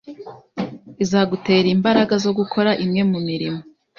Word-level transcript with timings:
izagutera 1.03 1.67
imbara 1.75 2.01
zo 2.23 2.31
gukora 2.37 2.71
imwe 2.85 3.01
mu 3.11 3.19
mirimo 3.27 3.61